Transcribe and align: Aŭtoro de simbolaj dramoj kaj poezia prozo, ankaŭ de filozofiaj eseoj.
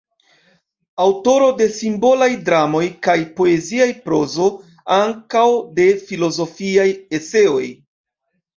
Aŭtoro 1.03 1.49
de 1.59 1.67
simbolaj 1.75 2.29
dramoj 2.47 2.81
kaj 3.09 3.15
poezia 3.41 3.87
prozo, 4.07 4.49
ankaŭ 4.99 5.47
de 5.79 5.89
filozofiaj 6.09 6.91
eseoj. 7.21 7.65